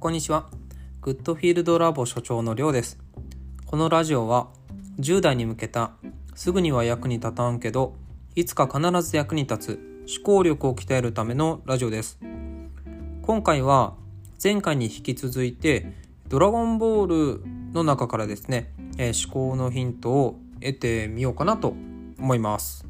[0.00, 0.48] こんにちは。
[1.00, 3.00] グッドフィールドラボ所長のりょうです。
[3.66, 4.46] このラジオは
[5.00, 5.90] 10代に向けた
[6.36, 7.96] すぐには役に立たんけど、
[8.36, 9.76] いつか必ず役に立
[10.06, 12.20] つ思考力を鍛えるためのラジオです。
[13.22, 13.96] 今回は
[14.40, 15.92] 前回に引き続いて
[16.28, 17.42] ドラゴンボール
[17.72, 21.74] の中からですね、え思考のヒントを得てみようかなと
[22.20, 22.87] 思います。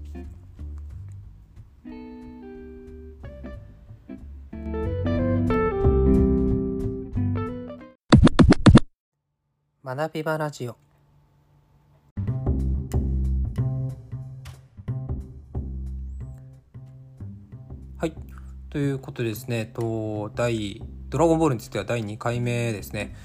[9.88, 10.76] 学び場ラジオ。
[17.96, 18.12] はい。
[18.68, 23.16] ということでですねと第ドラゴンボールについては第2回目ですね。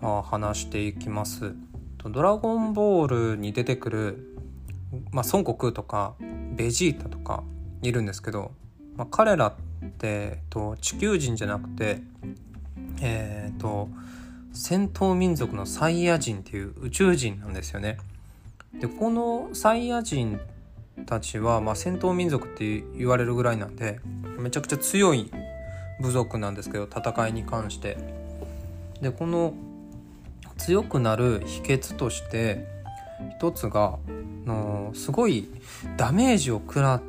[0.00, 1.56] あ話していきます。
[2.04, 4.36] ドラゴンボールに出てくる、
[5.10, 6.14] まあ、孫悟空とか
[6.54, 7.42] ベジータとか
[7.82, 8.52] いるんですけど、
[8.94, 9.54] まあ、彼らっ
[9.98, 12.00] てと地球人じゃなくて
[13.00, 13.88] えっ、と
[14.52, 17.98] 戦闘民族のサイヤ人っていう宇宙人なんですよね。
[18.78, 20.40] でこのサイヤ人
[21.06, 24.00] たちは、まあ、戦闘民族って言われるぐらいなんで
[24.38, 25.30] めちゃくちゃ強い
[26.00, 27.96] 部族なんですけど戦いに関して。
[29.00, 29.54] でこの
[30.58, 32.68] 強くなる秘訣として
[33.36, 33.98] 一つが
[34.46, 35.48] のすごい
[35.96, 37.02] ダメージを食らっ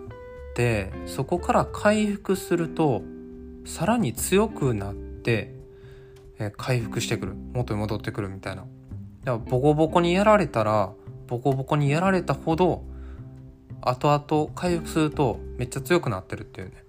[0.56, 3.04] てそこから回復すると
[3.66, 5.54] さらに強くなって
[6.44, 7.36] え回復してくる。
[7.54, 8.64] 元に戻ってくるみたいな。
[8.64, 8.72] だか
[9.24, 10.94] らボコボコにやられたら
[11.28, 12.84] ボコボコにやられたほど
[13.82, 16.84] 後々回復するとめっちゃ強くなってるっていうね。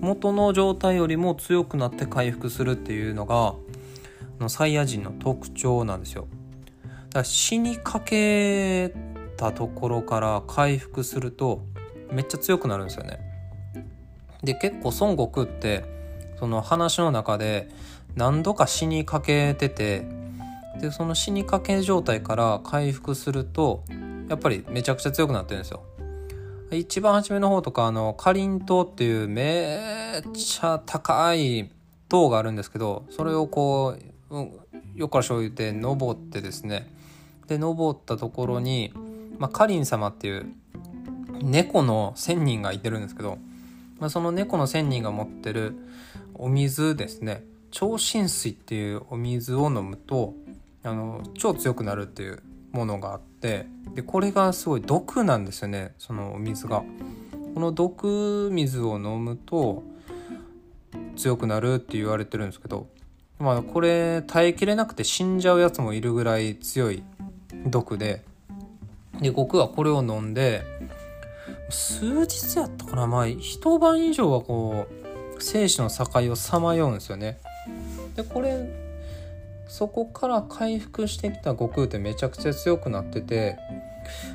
[0.00, 3.54] 元の状態よりも強くなって回復するっていうのが
[4.38, 6.28] のサイヤ人の特徴なんですよ。
[6.84, 8.94] だから死にかけ
[9.36, 11.62] たところから回復すると
[12.12, 13.20] めっちゃ強くなるんですよね。
[14.42, 15.84] で結構孫悟空って
[16.38, 17.68] その話の中で
[18.16, 20.06] 何度か死にかけてて
[20.80, 23.84] でその死にかけ状態から回復すると
[24.28, 25.82] やっぱりめちゃくちゃ強くなってるんですよ。
[26.70, 31.70] 一番初めの方とかあのかりんとうっていうめっちゃ高い
[32.10, 33.96] 塔があるんですけどそれをこ
[34.30, 34.52] う、うん、
[34.94, 36.92] よっからしょう言って登ってですね。
[37.46, 38.92] で登ったところに、
[39.38, 40.46] まあ、かりん様っていう
[41.42, 43.38] 猫の仙人がいてるんですけど、
[43.98, 45.74] まあ、その猫の仙人が持ってる
[46.34, 47.44] お水ですね。
[47.70, 50.34] 超浸水っていうお水を飲むと
[50.82, 52.42] あの超強くなるっていう
[52.72, 56.82] ものがあってでこれがすごい毒なんですよねそのお水が。
[57.54, 59.82] この毒水を飲むと
[61.16, 62.86] 強くなるって言われてるんですけど
[63.40, 67.02] まあこれ耐えきれなくて死んじゃうやつもいるぐらい強い
[67.66, 68.22] 毒で
[69.20, 70.62] で僕はこれを飲んで
[71.68, 77.40] 数日やったかなまあ一晩以上はこう生死の境をさまようんですよね。
[78.18, 78.68] でこれ
[79.68, 83.56] そこから回復してきた悟空ってめちゃくちゃ強くなってて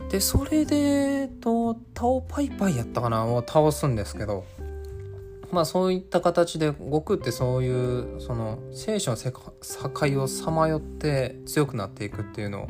[0.09, 3.25] でそれでとタオパイパイやったかな？
[3.25, 4.45] を倒すんですけど
[5.51, 9.33] まあそういった形で悟空ってそういうその生死の境
[10.21, 12.69] をさまよって強くなっていくっていうのを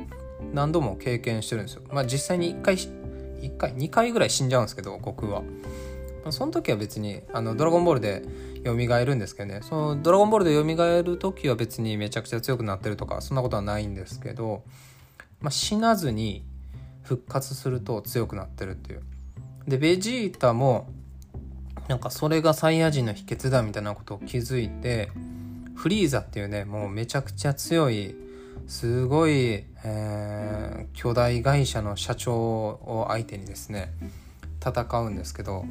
[0.52, 1.84] 何度も経験してるんですよ。
[1.92, 5.44] まあ実際に1回1回2回ぐらい死んじゃうんですけど悟空は。
[6.30, 8.24] その時は別にあのドラゴンボールで
[8.64, 14.64] 蘇るんですけどねそのドラゴンボールで蘇る時は別にめちゃくちゃ強くなってるとかそんなことはないんですけど、
[15.42, 16.46] まあ、死なずに
[17.04, 19.04] 復活すると強くなってるっていう。
[19.68, 20.90] でベジータも
[21.88, 25.10] なんかそれがサイヤ人の秘訣だみたいなことを気づいて
[25.76, 28.16] フリーザっていうねもうめちゃくちゃ強い
[28.68, 30.64] すごい、えー
[30.94, 33.94] 巨大会社の社長を相手にですね
[34.64, 35.66] 戦うんですけど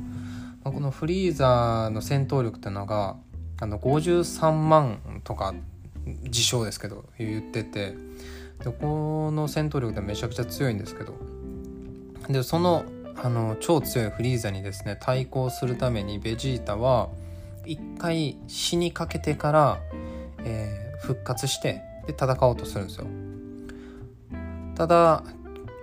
[0.64, 3.16] まあこのフリーザーの戦闘力っていうのが
[3.60, 5.54] あの53万とか
[6.24, 7.94] 自称ですけど言ってて
[8.64, 11.14] でこの戦闘力ってめちゃくちゃ強いんですけど
[12.28, 12.84] でその
[13.16, 17.08] あの超強いフリーザにですね対抗するためにベジータは
[17.64, 19.80] 一回死にかけてから、
[20.44, 23.06] えー復活してで戦おうとするんですよ。
[24.76, 25.24] ただ、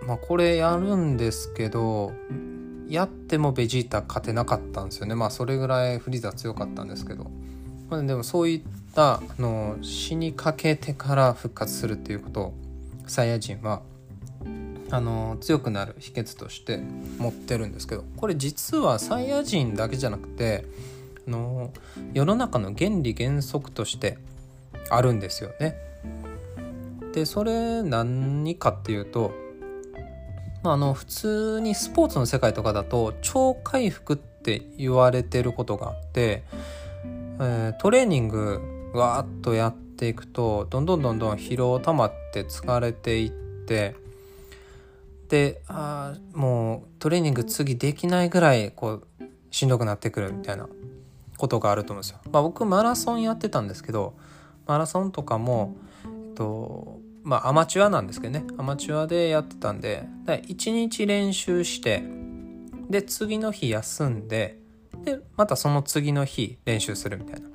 [0.07, 2.13] まあ、これやるんですけど
[2.89, 5.15] やってもベジータ勝てなかったんですよね。
[5.15, 7.29] まあそれぐらいフリーザ強かったんですけど、
[7.89, 8.61] まあ、でもそういっ
[8.95, 12.53] たあの死にかけてから復活するっていうことを
[13.07, 13.81] サイヤ人は
[14.91, 16.79] あの強くなる秘訣として
[17.19, 18.03] 持ってるんですけど。
[18.17, 20.65] これ実はサイヤ人だけじゃなくて
[21.27, 21.71] あの
[22.13, 24.17] 世の中の原理原則として
[24.89, 25.75] あるんですよね。
[27.13, 29.31] でそれ何かっていうと、
[30.63, 36.43] まあ、あの普通にスポーツの世界とかだと超回復って言われてることがあって、
[37.39, 43.95] えートレーニングわーっとやっていくとどんどんどんどん疲労溜まって疲れていって
[45.29, 49.07] であもうトレーニング次できないぐらいこう
[49.51, 50.67] しんどくなってくるみたいな
[51.37, 52.19] ことがあると思うんですよ。
[52.31, 54.15] まあ、僕マラソンやってたんですけど
[54.67, 62.03] マラソンとかも、えっとまあ、アマチュアなんですけどねアマチュアでやってたんで1日練習して
[62.89, 64.57] で次の日休んで
[65.03, 67.49] でまたその次の日練習するみたいな。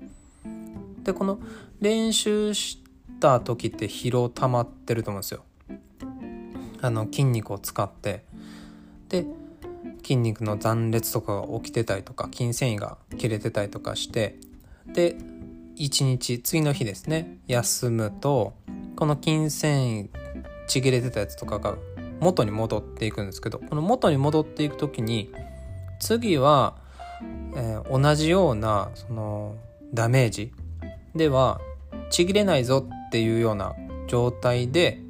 [1.02, 1.38] でこの
[1.80, 2.82] 練習し
[3.20, 5.44] た時って疲労溜まってると思うんですよ。
[6.80, 8.24] あの筋肉を使って
[9.08, 9.26] で
[10.02, 14.36] 筋肉の断裂とかが起きてたりとか筋繊維が切れてたりとかして
[14.86, 15.16] で
[15.76, 18.54] 1日次の日ですね休むと
[18.96, 20.08] この筋繊維
[20.66, 21.76] ちぎれてたやつとかが
[22.20, 25.30] 元に戻っていくんですけどこの元に戻っていく時に
[26.00, 26.76] 次は、
[27.56, 29.56] えー、同じようなその
[29.92, 30.52] ダメージ
[31.14, 31.60] では
[32.10, 33.74] ちぎれないぞっていうような
[34.06, 35.00] 状態で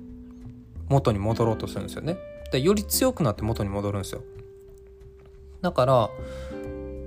[0.88, 2.16] 元に戻ろうとするんですよね。
[2.52, 4.22] でより強くなって元に戻るんですよ。
[5.62, 6.10] だから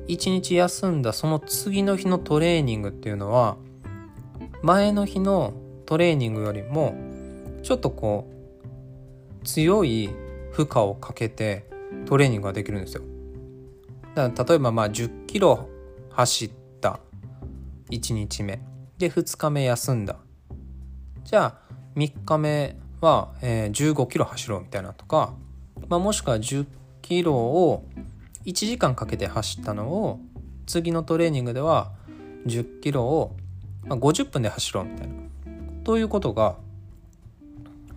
[0.08, 3.58] 一日休んだその次の日のトレーニングっていうのは
[4.64, 5.54] 前の日の
[5.88, 6.96] トレーニングよりも
[7.64, 8.30] ちょっとこ
[9.42, 10.10] う強い
[10.52, 11.66] 負荷をかけて
[12.06, 13.04] トレーニングができるんですよ。
[14.14, 15.68] だから例えばまあ10キロ
[16.12, 16.52] 走っ
[16.82, 17.00] た。
[17.90, 18.60] 1日目。
[18.98, 20.18] で2日目休んだ。
[21.24, 25.34] じゃあ3日目は、えー、15キロ走ろうみたいなとか、
[25.88, 26.66] まあ、もしくは10
[27.02, 27.86] キロを
[28.46, 30.20] 1時間かけて走ったのを
[30.66, 31.92] 次のトレーニングでは
[32.46, 33.38] 10キロを
[33.86, 35.14] 50分で走ろうみたいな。
[35.88, 36.58] ということが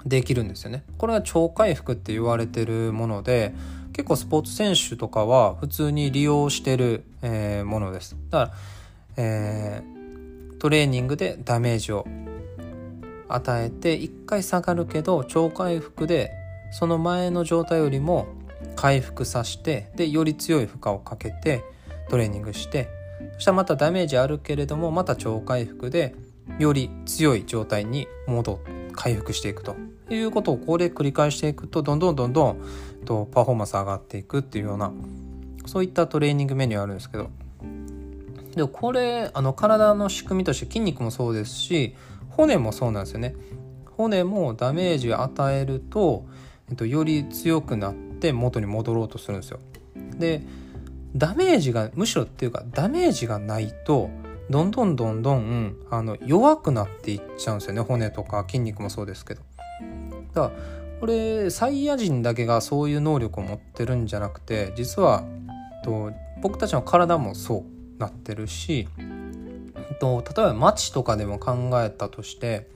[0.06, 0.84] できるんですよね。
[0.96, 3.52] これは超回復って言われてるもので
[3.92, 8.16] 結構スポーツ選手とかは普通に利用してる、えー、ものです。
[8.31, 8.58] だから、
[9.16, 12.06] えー、トレーニングでダメージを
[13.28, 16.31] 与えて1回下がるけど超回復で
[16.70, 18.28] その前の状態よりも
[18.76, 21.64] 回復させてでより強い負荷をかけて
[22.08, 22.88] トレーニングして
[23.34, 26.14] そしたらまたダメージあるけれどもまた超回復で
[26.58, 28.61] より強い状態に戻
[28.93, 29.76] 回復していくと
[30.11, 32.61] いうことをこれ繰り返していくとどんどんどんどん
[33.05, 34.93] とパフォーマンス上がっていくっていうような
[35.67, 37.31] そういったトレーニングメニューあるんですけど。
[38.55, 41.94] でこれあの体の仕組みとして筋肉もそうですし
[42.31, 43.35] 骨もそうなんですよね。
[43.96, 46.26] 骨もダメージを与えると、
[46.69, 49.61] えっと、より強くなって元に戻ろうとするんですよ。
[50.19, 50.43] で
[51.14, 54.11] ダメージがむしろっていうかダメージがないと
[54.50, 59.43] どんどんどんどんあの弱くなっていっちゃうんですよね骨とか筋肉もそうですけど
[60.35, 60.52] だから
[61.00, 65.25] これサイヤ人だけがそういう能力を持ってるんじゃなくて実は
[65.85, 66.12] と
[66.43, 67.64] 僕たちの体もそ
[67.99, 68.88] うなってるし
[70.00, 72.69] と例えば町とかでも考えたとして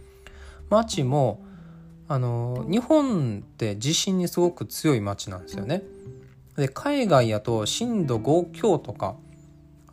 [0.70, 1.44] 町も
[2.06, 5.82] あの日本って地震にすごく強い町なんですよね。
[6.56, 9.17] で海外やと震度5強とか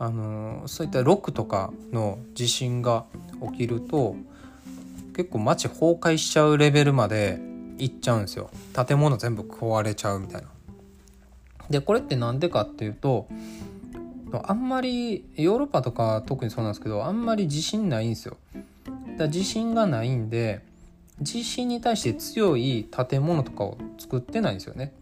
[0.02, 3.06] あのそういった6とかの地震が
[3.52, 4.16] 起きると
[5.16, 7.40] 結構街崩壊しちゃうレベルまで
[7.78, 8.50] 行っちゃうんですよ
[8.88, 10.48] 建物全部壊れちゃうみたいな。
[11.70, 13.28] でこれって何でかっていうと
[14.44, 18.38] あんまりヨーロッパとか特にそうなんですけどあんまり地震ないんですよ。
[19.20, 20.62] だ地震がないんで
[21.22, 24.94] 地震に対して強い建物とかを作ってないんですよね。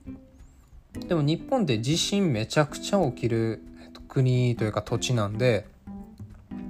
[1.08, 3.64] でも日本って地震めちゃくちゃ起きる
[4.10, 5.66] 国というか土地なんで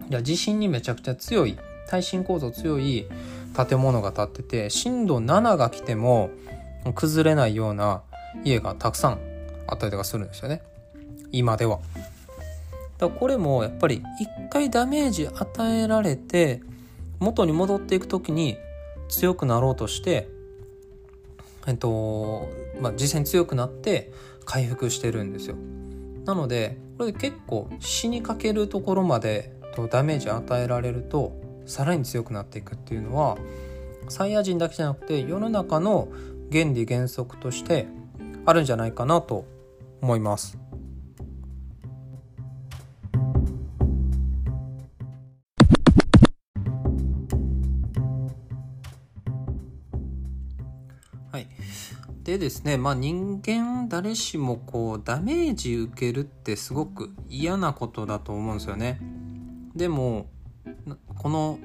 [0.09, 3.07] いや地震にめちゃくちゃ強い耐震構造強い
[3.67, 6.29] 建物が建ってて震度7が来ても
[6.93, 8.03] 崩れないような
[8.43, 9.19] 家がたくさん
[9.67, 10.61] あったりとかするんですよね
[11.31, 11.79] 今では。
[12.97, 16.61] だこれもやっぱり一回ダメージ与えられて
[17.19, 18.57] 元に戻っていく時に
[19.07, 20.27] 強くなろうとして
[21.65, 22.49] えっと
[22.81, 24.11] まあ実際に強くなって
[24.45, 25.55] 回復してるんですよ。
[26.25, 29.53] なのでこれ結構死にかけるところまで
[29.91, 33.37] ダメージ与えられるとさらに強くなっていくっていうのは
[34.09, 36.09] サイヤ人だけじゃなくて世の中の
[36.51, 37.87] 原理原則として
[38.45, 39.45] あるんじゃないかなと
[40.01, 40.57] 思います。
[52.29, 59.01] でですね、まあ、人間誰しもこうダメージ受けるってすごく嫌なことだと思うんですよね。
[59.75, 60.27] でも
[61.17, 61.57] この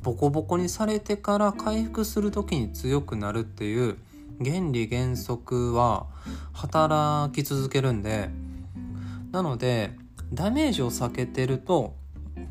[0.00, 3.96] ボコボコにされてから回復する時に強くなるっていう
[4.44, 6.06] 原理原則は
[6.52, 8.30] 働き続けるんで
[9.32, 9.90] なので
[10.32, 11.96] ダメージを避けてると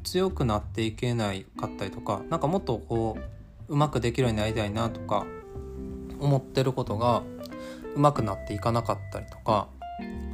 [0.04, 3.18] 強くなっていけないかったりとか何かもっとこ
[3.70, 5.26] ううまくできるようになりたいなとか
[6.20, 7.24] 思ってることが
[7.96, 9.68] うまくなっていかなかったりとか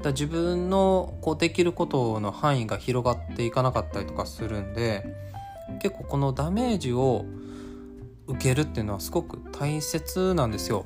[0.02, 5.06] だ自分のこうできることの範囲が広がっていかなかったりとかするんで
[5.82, 7.25] 結構このダメージを
[8.28, 10.86] 受けるっていうのはすごく大切なんですよ。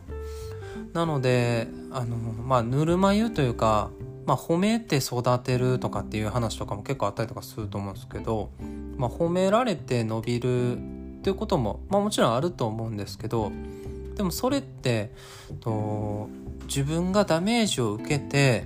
[0.93, 3.91] なのであのまあぬるま湯というか、
[4.25, 8.51] まあ、褒めて育てるとかっていう話とかも結構あったりとかすると思うんですけど、
[8.97, 13.51] まあ、褒められて伸びるっていうことも、まあ、もちろんあると思うんですけど
[14.17, 15.11] でもそれって
[15.59, 16.27] と
[16.65, 18.65] 自分がダメージを受けて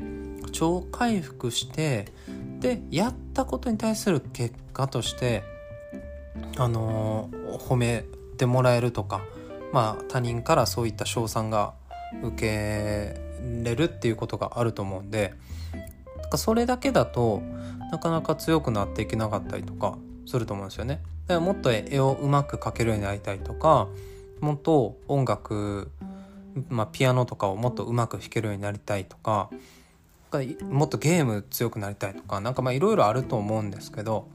[0.54, 2.08] 超回復して
[2.60, 5.44] でやったことに対する結果として
[6.58, 7.30] あの
[7.68, 8.06] 褒め
[8.38, 9.22] てもらえるとか
[9.74, 11.74] まあ他人からそういった称賛が
[12.24, 13.22] 受け
[13.64, 15.34] れるっていうことがあると思うんで
[16.36, 17.42] それだけだと
[17.92, 21.02] なかなか強くなっていけなかったりとかすると思うんですよね。
[21.28, 23.90] だからもっと絵をうまく描けるようになりたいとか
[24.42, 25.92] もっと音楽、
[26.70, 29.50] まあ、ピアノとかをもっとうまく弾けるようになりたいとか
[30.70, 34.28] もっとゲーム強くなりたいとか何かまあいろいろあると思うんですけど、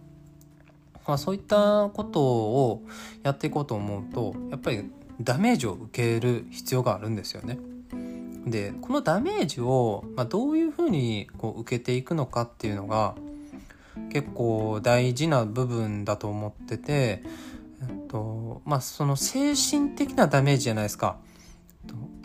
[1.07, 2.83] まあ、そういったことを
[3.23, 7.59] やっていこうと思うとやっぱりダメージを受ける必要があるんですよね。
[8.47, 13.17] でこのダメージを、まあ、どういうふうにこう受けていくのかっていうのが
[14.13, 17.23] 結構大事な部分だと思ってて、
[18.17, 21.19] とまあ、その精神的なダメージじゃないですか。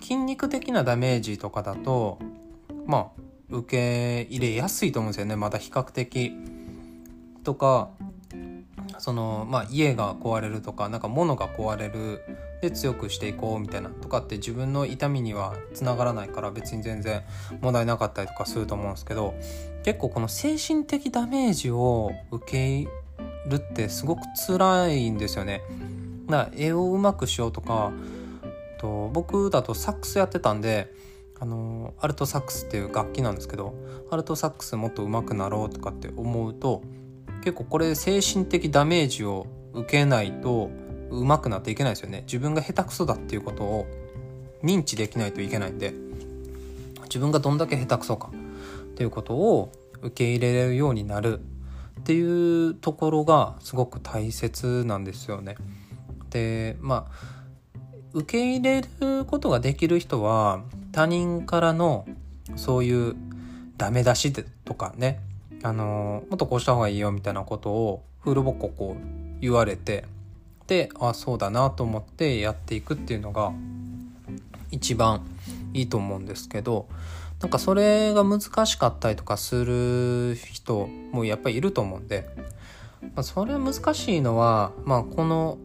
[0.01, 2.17] 筋肉的なダメージとかだと
[2.87, 5.35] まあ受け入れやすいと思うんですよね。
[5.35, 6.31] まだ比較的。
[7.43, 7.89] とか
[8.99, 12.21] そのまあ家が壊れるとかなんか物が壊れる。
[12.61, 13.89] で強くしていこうみたいな。
[13.89, 17.23] とかって自分の痛みにはつながらないから別に全然
[17.59, 19.33] 問題なかったりとかすると思うんですけど
[19.83, 22.45] 結構この精神的ダメージを受
[22.85, 22.87] け
[23.47, 25.61] るってすごく辛いんですよね。
[26.27, 27.91] だから絵をうまくしようとか
[28.79, 30.93] と僕だとサックスやってたんで
[31.39, 33.73] あのアルトサックスっていう楽器なんですけど
[34.09, 36.83] アルトサックスもっと上手くなろうとかって思うと
[37.43, 40.69] 結構これ精神的ダメージを受けないと
[41.09, 43.87] 上手くなっていけないですよね自分が下手くそだっていうことを
[44.63, 45.93] 認知できないといけないんで
[47.03, 49.71] 自分がどんだけ下手くそかっていうことを
[50.01, 51.41] 受け入れれるようになる
[52.01, 55.55] っていうところがすごく大切なんですよね。
[56.31, 57.31] でまあ
[58.13, 62.07] 受け入れることができる人は他人からの
[62.55, 63.15] そういう
[63.77, 64.33] ダメ出し
[64.65, 65.19] とかね
[65.63, 70.05] あのもっとこうした方がいいよみたいなことをフルボッコこう言われて
[70.67, 73.53] であそうだなと思ってやっていくっていうのが
[74.71, 75.21] 一番
[75.73, 76.87] いいと思うんですけど
[77.41, 82.29] なんかそれが難しかったりとかする人もやっぱりいると思うんで、
[83.01, 85.57] まあ、それは難しいのは、まあ、この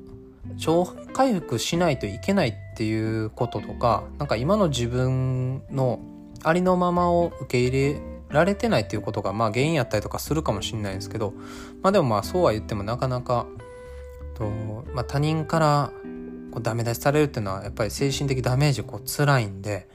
[0.59, 6.01] 超回復しないといけないっていうこととかなんか今の自分の
[6.43, 11.35] ありのままを受け入れられてないっていうことがまあ原因やったりとかするかもしれないんですけど
[11.83, 13.47] まあでもまあそうは言ってもなかなか
[14.35, 14.49] と、
[14.95, 15.93] まあ、他人から
[16.57, 19.91] こうダメ出しされるっていうのはやっぱり精神的ダメージこう辛いんで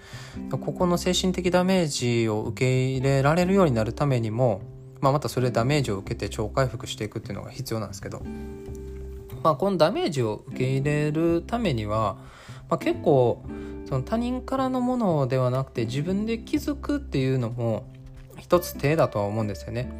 [0.52, 4.62] ここの精神的ダメージを受け入れられるようになるためにも、
[5.00, 8.22] まあ、またそれでダメージを受けて超回復していくっていうのが必要なんですけど、
[9.42, 12.18] まあ、このダメージを受け入れるためには、
[12.70, 13.44] まあ、結構
[13.90, 17.92] その他人からのものではなくて自分で気づくっていうのも
[18.38, 19.92] 一つ手だとは思うんですよね。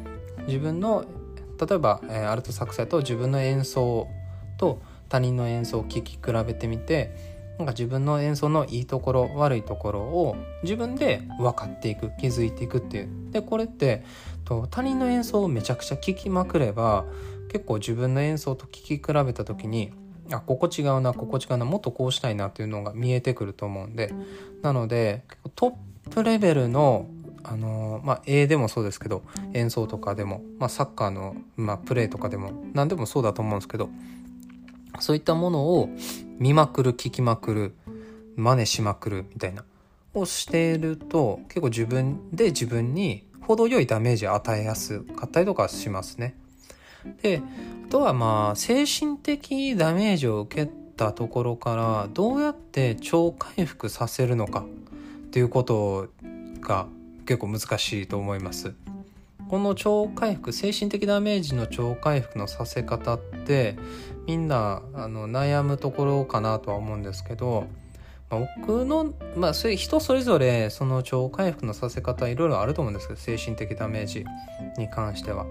[0.46, 1.06] 自分の
[1.58, 4.06] 例えば、えー、アルトサクセと自分の演奏
[4.58, 4.80] と
[5.12, 7.14] 他人の演奏を聴き比べてみて
[7.58, 13.08] なんか自分の演奏のいいところ悪いところを自分で分かっていく気づいていくっていう。
[13.30, 14.04] でこれって
[14.46, 17.04] と他人の演奏をめちゃくちゃ聴きまくれば
[17.50, 19.92] 結構自分の演奏と聴き比べた時に
[20.32, 24.14] あここ違うなここ違うなもっとこうしたいなっていうのが見えてくると思うんで。
[24.62, 25.76] なのでト
[26.06, 27.06] ップレベルの
[27.44, 33.90] あのまあ、絵でもそうですけど演奏とかでも、まあ、サッカーの、まあ、プレーとかでも何でもそうだと思うんですけど
[35.00, 35.88] そういったものを
[36.38, 37.74] 見まくる聞きまくる
[38.36, 39.64] 真似しまくるみたいな
[40.14, 46.36] をしていると結構自分で自分に程よいダメージを与えやすかったりとかしますね。
[47.22, 47.42] で
[47.86, 54.64] あとはまあ精神的ダメージを受けたところからどうやって超回復させるのか
[55.26, 56.08] っていうこと
[56.60, 56.86] が
[57.26, 58.74] 結構難しいと思います。
[59.48, 63.76] この超回復精神的ダメージの超回復のさせ方って
[64.26, 67.66] みんなあの悩むところかなとは思うんですけど
[68.30, 74.24] 僕のまあ人それぞれその超回復のさせ方いろいろあると思うんですけど精神的ダメージ
[74.78, 75.44] に関しては、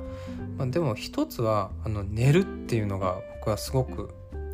[0.58, 4.10] まあ、でも一つはあの寝るっていうのが僕はすごく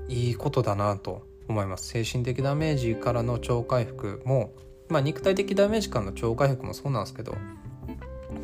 [0.10, 1.88] いいことだなと思います。
[1.88, 4.52] 精神的ダメージからの超回復も
[4.90, 7.36] まあ肉体的ダメージからの超回復もそうなんですけど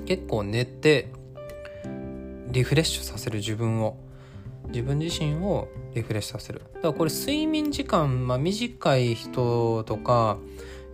[0.06, 1.12] 結構寝て
[2.48, 3.98] リフレッシュさせる自分を
[4.67, 10.38] 自分自身をリフレッシュさせるだからこれ睡眠時間、まあ、短い人とか、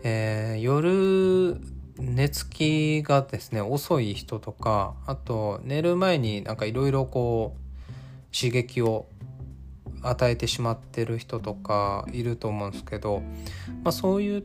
[0.04, 1.60] えー、夜
[1.98, 9.08] 寝つきがですね遅い人とかあと寝る前になんかいろいろこう刺激を
[10.02, 13.22] 与えてしまってる人とかいると思うんですけど、
[13.84, 14.44] まあ、そういっ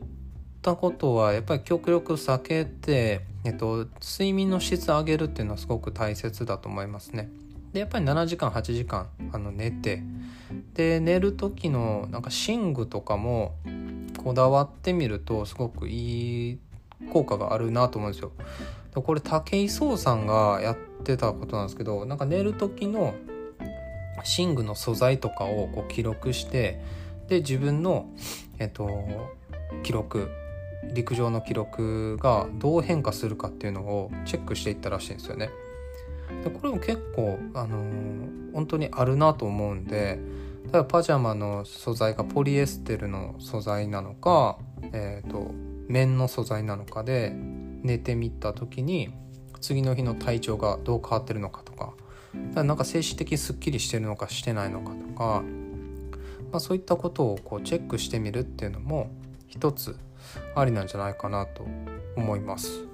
[0.61, 7.29] たことはやっぱり極力避けて、えっと、睡眠の質上げるっていうのはすごく大切だと思いますね。
[7.75, 10.01] でやっぱり7時間8時間あの寝て
[10.75, 13.55] で寝る時のなんか寝具とかも
[14.23, 16.59] こだわってみるとすごくいい
[17.11, 18.31] 効果があるなと思うんですよ。
[18.93, 23.13] これ武井壮さんがやってたことなんですけどなんか寝る時の
[24.37, 26.79] 寝具の素材とかをこう記録して
[27.27, 28.09] で自分の、
[28.57, 28.89] えっと、
[29.83, 30.29] 記録
[30.93, 35.49] 陸上の記録がどう変化するかっていうのをチェックしていったらしいんですよね。
[36.43, 40.19] でこれも結構、あのー、本当にあるなと思うんで
[40.65, 44.57] 例えばパジャマの素材がポリエステルの素材なのか、
[44.93, 45.51] えーと、
[45.87, 47.33] 綿の素材なのかで
[47.83, 49.13] 寝てみた時に
[49.61, 51.93] 次の日の体調がどう変わってるのかとか
[52.53, 55.43] だなんか精神的にすっきりしてるのかしてないのかとか、
[56.51, 59.11] まあ、そういったことをこうチェックしてみるっていうのも
[59.47, 59.95] 一つ
[60.55, 61.65] ありなんじゃないかなと
[62.15, 62.84] 思います。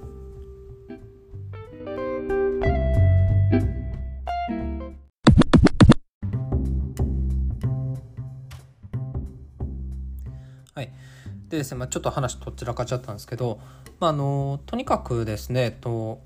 [11.52, 13.60] でですね、まあ、ちょっと話とっちらかっちゃったんですけど、
[14.00, 16.20] まあ、あのとにかくですねと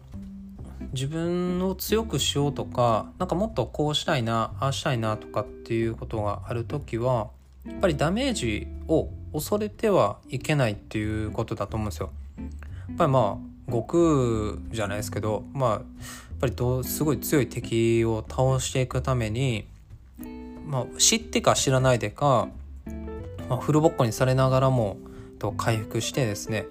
[0.93, 7.29] 自分を強くしようとかなんかもっとこうしたいなああしたいなとかっていうことがある時は
[7.65, 12.11] やっぱりダメージを恐れてはいけないっていうことだと思うんですよ。
[12.87, 15.81] やっぱりまあ悟空じゃないですけどまあやっ
[16.39, 19.65] ぱりどすごい強い敵を倒していくために、
[20.67, 22.49] まあ、知ってか知らないでか、
[23.49, 24.97] まあ、フルボッコにされながらも
[25.39, 26.67] と回復してですね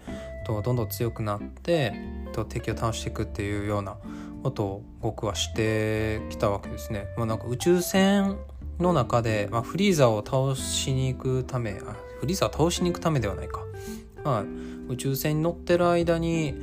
[0.46, 1.94] とどんどん強くなって
[2.33, 3.96] と敵を倒していくっていうような
[4.42, 7.07] ことを僕はしてきたわけですね。
[7.16, 8.37] まあ、なんか宇宙船
[8.79, 13.61] の中で、まあ、フリーザを倒しに行くためあフリーザを倒しに行くためではないか、
[14.24, 14.44] まあ、
[14.88, 16.55] 宇宙船に乗ってる間に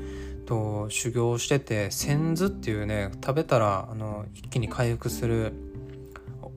[0.46, 5.54] と修行してて仙豆っていうね食べたらあの一気に回復する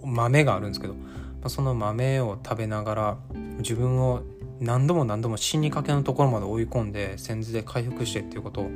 [0.03, 1.01] 豆があるんですけど、ま
[1.45, 3.19] あ、その豆を食べながら
[3.59, 4.23] 自分を
[4.61, 8.71] 何度も何度も死にかけのところまで追い込んで先頭で回復してっていうことを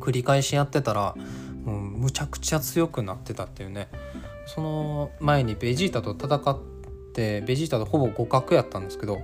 [0.00, 1.14] 繰り返しやってたら
[1.64, 3.88] もうむちゃくちゃ強くなってたっていうね
[4.46, 6.58] その前にベジータと戦っ
[7.14, 9.20] てベジータとほぼ互角やったんですけど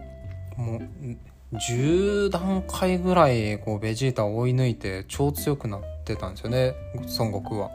[0.56, 6.74] もう10段階ぐらいこうベジータを追い抜いて超強くなってたんですよね
[7.18, 7.70] 孫悟空は。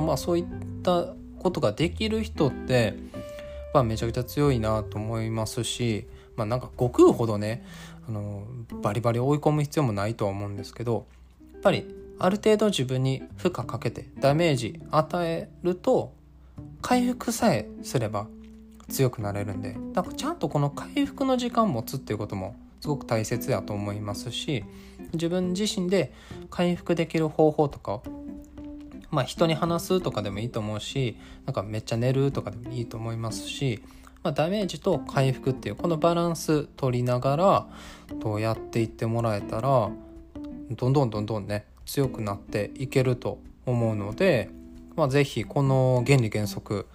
[0.00, 0.44] まあそういっ
[0.82, 2.94] たことができる人って、
[3.74, 7.64] まあ、めちゃくちゃ強いなと思いますしまあなんか悟空ほどね
[8.08, 8.44] あの
[8.82, 11.06] バリバリ追い込む必要もないとは思うんですけど
[11.52, 11.86] やっぱり
[12.18, 16.12] ある程度自分に負荷かけてダメージ与えると
[16.80, 18.26] 回復さえすれば
[18.88, 24.64] 強くなれるんでだかちゃんとこの回復の時間持つっていうこともすごく大切やと思いますし
[25.12, 26.12] 自分自身で
[26.50, 28.02] 回復できる方法とか
[29.10, 31.16] まあ人に話すとかでもいいと思うし
[31.46, 33.82] なんかめっちゃ寝るとかでもいいと思いますし
[34.22, 37.66] まあ、ダメージと回復っていうこのバランス取りながら
[38.20, 39.90] とやっていってもらえたら
[40.70, 44.50] どんどんどんどんね強くなっていけると思うので、
[44.96, 46.86] まあ、是非この原理原則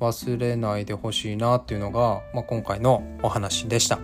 [0.00, 3.98] 忘れないでほしいなっていうのが、まあ、今回のお話でした。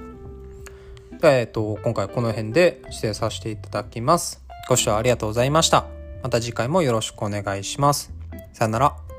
[1.23, 4.43] えーと、今回この辺で指定させていただきます。
[4.69, 5.87] ご視聴ありがとうございました。
[6.23, 8.13] また次回もよろしくお願いします。
[8.55, 9.10] さよなら。